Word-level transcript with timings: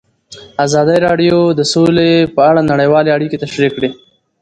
ازادي 0.65 0.97
راډیو 1.07 1.37
د 1.59 1.61
سوله 1.73 2.07
په 2.35 2.41
اړه 2.49 2.61
نړیوالې 2.71 3.11
اړیکې 3.17 3.41
تشریح 3.43 3.71
کړي. 3.77 3.89